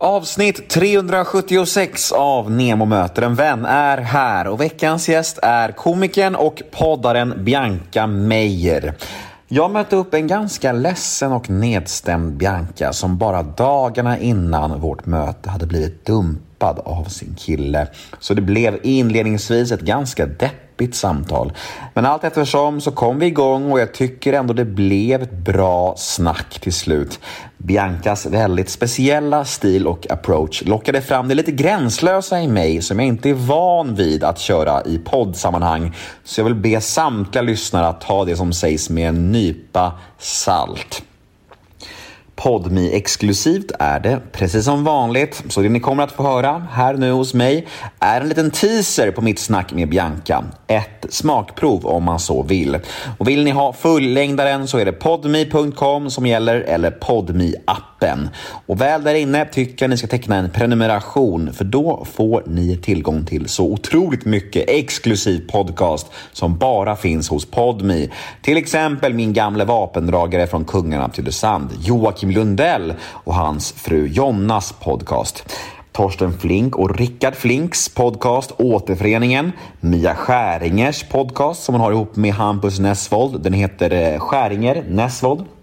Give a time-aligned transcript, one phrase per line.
[0.00, 6.62] Avsnitt 376 av Nemo möter en vän är här och veckans gäst är komikern och
[6.70, 8.94] poddaren Bianca Meijer.
[9.48, 15.50] Jag mötte upp en ganska ledsen och nedstämd Bianca som bara dagarna innan vårt möte
[15.50, 17.88] hade blivit dumpad av sin kille.
[18.18, 21.52] Så det blev inledningsvis ett ganska deppigt samtal.
[21.94, 25.94] Men allt eftersom så kom vi igång och jag tycker ändå det blev ett bra
[25.96, 27.20] snack till slut.
[27.56, 33.08] Biancas väldigt speciella stil och approach lockade fram det lite gränslösa i mig som jag
[33.08, 35.96] inte är van vid att köra i poddsammanhang.
[36.24, 41.02] Så jag vill be samtliga lyssnare att ta det som sägs med en nypa salt
[42.38, 45.44] podmi exklusivt är det, precis som vanligt.
[45.48, 47.66] Så det ni kommer att få höra här nu hos mig
[47.98, 50.44] är en liten teaser på mitt snack med Bianca.
[50.66, 52.78] Ett smakprov om man så vill.
[53.18, 57.97] Och vill ni ha fullängdaren så är det podmi.com som gäller eller podmi appen
[58.66, 62.76] och väl där inne tycker jag ni ska teckna en prenumeration för då får ni
[62.76, 68.10] tillgång till så otroligt mycket exklusiv podcast som bara finns hos Podmi.
[68.42, 74.06] Till exempel min gamle vapendragare från Kungarna till Tylösand, Joakim Joakim Lundell och hans fru
[74.06, 75.56] Jonnas podcast.
[75.92, 79.52] Torsten Flink och Rickard Flinks podcast Återföreningen.
[79.80, 83.42] Mia Skäringers podcast som hon har ihop med Hampus Nessvold.
[83.42, 85.57] Den heter eh, Skäringer Nessvold.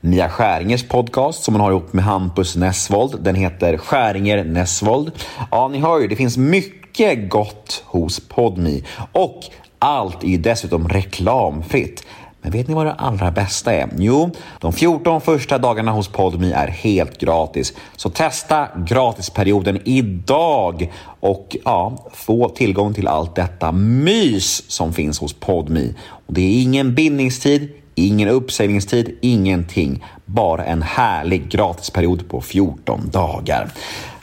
[0.00, 3.20] Mia Skäringers podcast som hon har ihop med Hampus Nessvold.
[3.20, 5.10] Den heter Skäringer Nessvold.
[5.50, 9.40] Ja, ni hör ju, det finns mycket gott hos Podmi och
[9.78, 12.06] allt är ju dessutom reklamfritt.
[12.42, 13.88] Men vet ni vad det allra bästa är?
[13.96, 17.72] Jo, de 14 första dagarna hos Podmi är helt gratis.
[17.96, 25.32] Så testa gratisperioden idag och ja, få tillgång till allt detta mys som finns hos
[25.32, 25.94] Podmi.
[26.26, 27.68] Och det är ingen bindningstid,
[28.06, 30.04] ingen uppsägningstid, ingenting.
[30.24, 33.68] Bara en härlig gratisperiod på 14 dagar.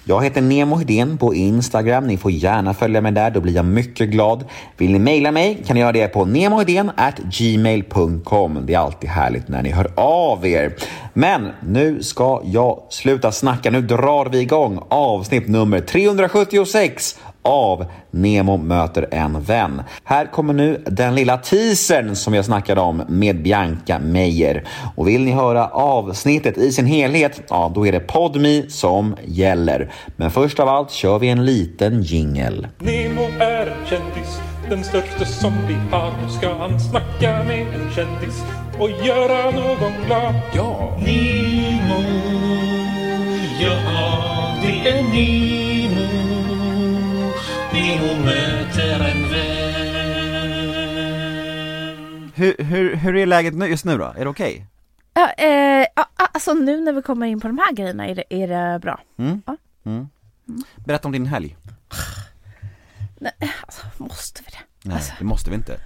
[0.08, 2.08] Jag heter Nemo Hedén på Instagram.
[2.08, 4.44] Ni får gärna följa mig där, då blir jag mycket glad.
[4.78, 6.26] Vill ni mejla mig kan ni göra det på
[7.32, 8.64] gmail.com.
[8.66, 10.76] Det är alltid härligt när ni hör av er.
[11.14, 13.72] Men nu ska jag sluta snacka.
[13.72, 19.82] Nu drar vi igång avsnitt nummer 376 av Nemo möter en vän.
[20.04, 24.64] Här kommer nu den lilla teasern som jag snackade om med Bianca Meijer.
[24.95, 29.92] Och vill ni höra avsnittet i sin helhet, ja då är det Podmi som gäller.
[30.16, 32.67] Men först av allt kör vi en liten jingel.
[32.80, 36.11] Nemo är en kändis, den största som vi har.
[36.23, 38.44] Nu ska han snacka med en kändis
[38.80, 40.36] och göra någon glad.
[40.54, 40.98] Ja!
[40.98, 42.04] Nemo,
[43.60, 43.78] ja
[44.61, 45.64] det är Nemo.
[47.86, 49.46] Nemo möter en vän.
[52.36, 54.04] Hur, hur, hur är läget nu, just nu då?
[54.18, 54.66] Är det okej?
[55.14, 58.48] Ja, eh, alltså nu när vi kommer in på de här grejerna är det, är
[58.48, 59.00] det bra.
[59.18, 59.42] Mm?
[59.46, 59.58] Ja.
[59.86, 60.08] Mm.
[60.76, 61.56] Berätta om din helg.
[63.20, 64.58] Nej, alltså, måste vi det?
[64.90, 65.14] Nej, Alltså.
[65.20, 65.80] det måste vi inte.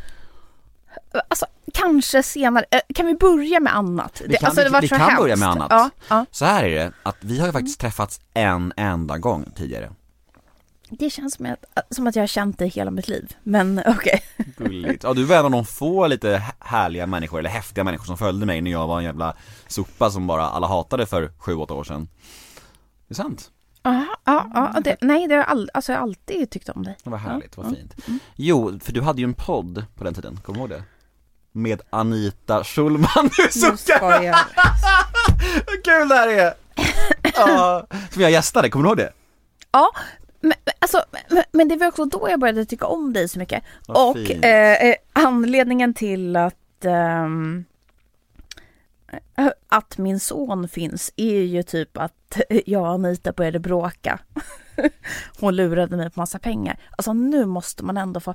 [1.30, 2.66] Alltså, kanske senare.
[2.72, 4.22] Eh, kan vi börja med annat?
[4.28, 5.18] Vi kan, alltså, vi, var vi kan hemskt.
[5.18, 5.68] börja med annat.
[5.70, 6.26] Ja, ja.
[6.31, 9.90] Så här är det, att vi har ju faktiskt träffats en enda gång tidigare.
[10.89, 13.35] Det känns som att, som att jag har känt dig hela mitt liv.
[13.44, 14.23] Men okej.
[14.57, 15.03] Gulligt.
[15.03, 18.17] Ja, du var en av de få lite hä- härliga människor, eller häftiga människor som
[18.17, 19.35] följde mig när jag var en jävla
[19.67, 22.07] sopa som bara alla hatade för sju, åtta år sedan.
[23.07, 23.51] Det är sant.
[23.83, 26.97] Ja, ja, nej, det har jag, all, alltså, jag har alltid tyckt om dig.
[27.03, 27.63] Det var härligt, Ja.
[27.63, 27.95] fint.
[28.35, 30.83] Jo, för du hade ju en podd på den tiden, kommer du ihåg det?
[31.51, 34.31] Med Anita Schulman, du suckar!
[35.66, 36.53] Vad kul det här är!
[37.35, 39.11] Ja, som jag gästade, kommer du ihåg det?
[39.71, 39.91] Ja,
[40.39, 41.03] men, alltså,
[41.51, 43.63] men, det var också då jag började tycka om dig så mycket.
[43.88, 47.66] Vad och eh, eh, anledningen till att ehm,
[49.38, 54.19] eh, att min son finns är ju typ att jag och Anita började bråka.
[55.39, 56.79] Hon lurade mig på massa pengar.
[56.91, 58.33] Alltså nu måste man ändå få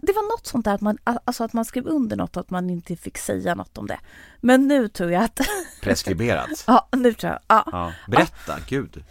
[0.00, 2.70] det var något sånt där att man, alltså att man skrev under något att man
[2.70, 3.98] inte fick säga något om det.
[4.40, 5.40] Men nu tror jag att,
[5.82, 6.64] Preskriberat.
[6.66, 7.68] ja nu tror jag, ja.
[7.72, 9.04] Ja, berätta, gud.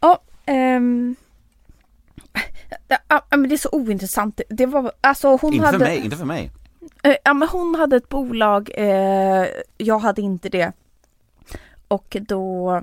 [0.00, 1.16] Ja, ehm,
[3.34, 4.40] ja, men det är så ointressant.
[4.48, 6.50] Det- var, alltså hon Inte hade, för mig, inte för mig.
[7.02, 9.46] eh, ja men hon hade ett bolag, eh,
[9.76, 10.72] jag hade inte det.
[11.88, 12.82] Och då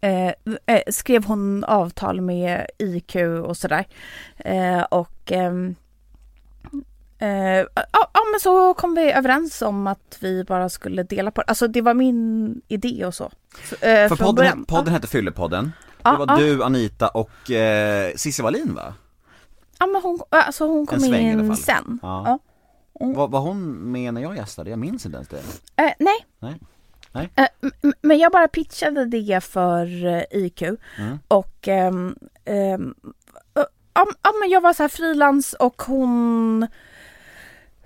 [0.00, 0.32] eh,
[0.66, 3.86] eh, skrev hon avtal med IQ och sådär.
[4.36, 5.74] Eh, och ehm,
[7.18, 11.46] eh, ja, men så kom vi överens om att vi bara skulle dela på det.
[11.46, 13.30] Alltså det var min idé och så.
[13.80, 15.72] För podden, podden hette Fyllepodden.
[16.02, 16.36] Det var ja.
[16.36, 18.94] du, Anita och eh, Cissi Wallin va?
[19.80, 21.98] Ja men hon, alltså hon kom sväng in sen.
[22.02, 22.22] Ja.
[22.26, 22.38] Ja.
[23.14, 24.70] Var, var hon med när jag gästade?
[24.70, 25.38] Jag minns inte ens det.
[25.76, 26.26] Eh, nej.
[26.38, 27.30] Nej.
[27.36, 30.62] Eh, m- m- Men jag bara pitchade det för eh, IQ
[31.28, 32.94] och ehm, ehm,
[33.54, 33.62] eh,
[33.94, 36.66] ja, men jag var så här frilans och hon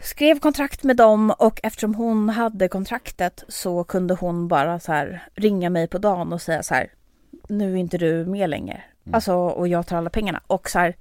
[0.00, 5.28] skrev kontrakt med dem och eftersom hon hade kontraktet så kunde hon bara så här
[5.34, 6.92] ringa mig på dagen och säga så här
[7.48, 8.82] nu är inte du med längre.
[9.12, 10.96] Alltså och jag tar alla pengarna och så här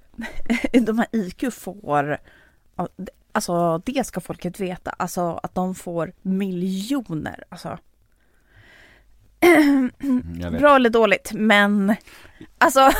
[0.80, 2.18] de här IQ får
[3.32, 7.44] Alltså det ska folket veta, alltså att de får miljoner.
[7.48, 7.78] Alltså
[9.40, 11.96] Mm, bra eller dåligt men
[12.58, 12.80] alltså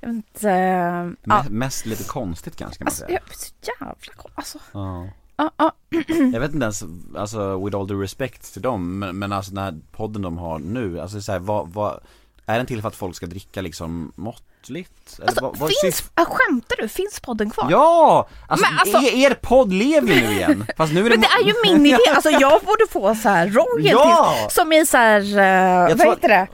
[0.00, 0.48] jag vet inte.
[0.48, 3.20] Ja, Me- Mest lite konstigt kanske kan man alltså, säga.
[3.28, 4.58] jag, så jävla kon- alltså.
[4.72, 5.08] Ja.
[5.36, 5.72] Ja, ja.
[6.32, 6.84] Jag vet inte ens,
[7.16, 10.58] alltså with all due respect till dem, men, men alltså den här podden de har
[10.58, 12.00] nu, alltså så här, vad, vad,
[12.46, 15.14] är den till för att folk ska dricka liksom måttligt?
[15.18, 16.10] Eller Alltså, vad, vad finns, syftet?
[16.14, 16.88] ah, skämtar du?
[16.88, 17.68] Finns podden kvar?
[17.70, 18.28] Ja!
[18.48, 21.20] Alltså, Men alltså- er, er podd lever ju nu igen, fast nu är det Men
[21.20, 24.48] det är ju min idé, alltså jag borde få så här royalties Ja!
[24.50, 26.48] som är så här, uh, vad tror- heter det?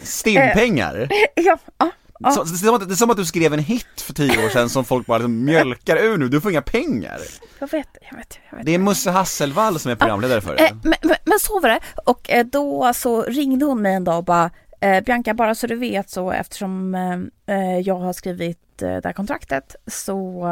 [0.02, 1.08] stimpengar!
[1.34, 1.42] Ja,
[1.78, 2.30] ja, ja.
[2.30, 2.50] Så, det,
[2.92, 5.44] är som att, du skrev en hit för tio år sedan som folk bara liksom
[5.44, 7.18] mjölkar ur nu, du får inga pengar!
[7.58, 8.66] jag vet, jag vet, jag vet.
[8.66, 10.76] Det är Musse Hasselvall som är programledare för Eh, det.
[10.82, 11.80] men, men, men så var det.
[12.06, 14.50] Och eh, då så ringde hon mig en dag och bara
[14.84, 19.02] eh, Bianca, bara så du vet så eftersom eh, eh, jag har skrivit eh, det
[19.04, 20.46] här kontraktet så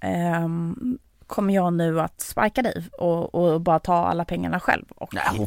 [0.00, 0.48] eh,
[1.26, 4.84] kommer jag nu att sparka dig och, och bara ta alla pengarna själv.
[4.96, 5.46] Och, Nej, hon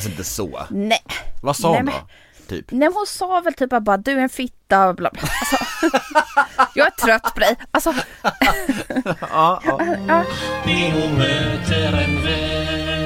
[0.00, 0.60] sig inte så.
[0.70, 1.02] Nej,
[1.42, 2.00] Vad sa Nej, hon men- då?
[2.48, 2.66] Typ.
[2.72, 5.22] nej hon sa väl typ bara du är en fitta bla bla.
[5.22, 5.56] Alltså,
[6.74, 7.56] jag är trött på dig.
[7.70, 7.94] Alltså,
[9.32, 9.76] Ja, ja.
[12.24, 12.97] Vän.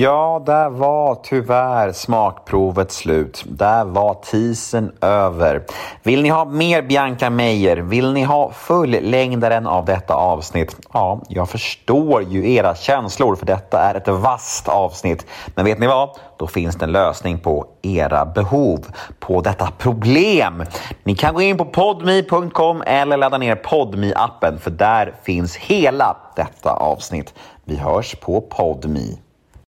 [0.00, 3.44] Ja, där var tyvärr smakprovet slut.
[3.46, 5.62] Där var tisen över.
[6.02, 7.76] Vill ni ha mer Bianca Meijer?
[7.76, 10.76] Vill ni ha fullängdaren av detta avsnitt?
[10.92, 15.26] Ja, jag förstår ju era känslor för detta är ett vasst avsnitt.
[15.54, 16.10] Men vet ni vad?
[16.36, 18.86] Då finns det en lösning på era behov,
[19.18, 20.64] på detta problem.
[21.02, 26.16] Ni kan gå in på podmi.com eller ladda ner podmi appen för där finns hela
[26.36, 27.34] detta avsnitt.
[27.64, 29.18] Vi hörs på podmi.